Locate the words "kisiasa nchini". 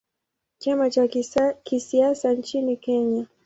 1.63-2.77